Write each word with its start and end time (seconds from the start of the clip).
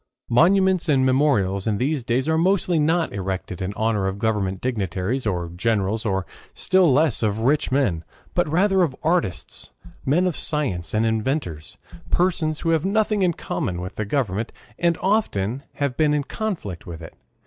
Monuments 0.31 0.89
and 0.89 1.05
memorials 1.05 1.67
in 1.67 1.77
these 1.77 2.03
days 2.03 2.27
are 2.27 2.35
mostly 2.35 2.79
not 2.79 3.13
erected 3.13 3.61
in 3.61 3.71
honor 3.75 4.07
of 4.07 4.17
government 4.17 4.59
dignitaries, 4.59 5.27
or 5.27 5.51
generals, 5.55 6.05
or 6.05 6.25
still 6.55 6.91
less 6.91 7.21
of 7.21 7.41
rich 7.41 7.71
men, 7.71 8.03
but 8.33 8.47
rather 8.51 8.81
of 8.81 8.95
artists, 9.03 9.69
men 10.03 10.25
of 10.25 10.35
science, 10.35 10.95
and 10.95 11.05
inventors, 11.05 11.77
persons 12.09 12.61
who 12.61 12.71
have 12.71 12.83
nothing 12.83 13.21
in 13.21 13.31
common 13.33 13.79
with 13.79 13.93
the 13.93 14.03
government, 14.03 14.51
and 14.79 14.97
often 15.03 15.61
have 15.73 15.91
even 15.91 15.95
been 15.97 16.13
in 16.15 16.23
conflict 16.23 16.87
with 16.87 17.03
it. 17.03 17.13